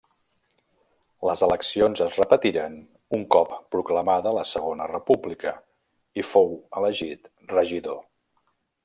[1.29, 2.79] Les eleccions es repetiren
[3.19, 5.53] un cop proclamada la Segona República
[6.23, 8.03] i fou elegit regidor.